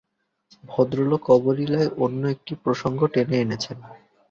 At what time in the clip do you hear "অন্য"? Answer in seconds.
1.97-2.21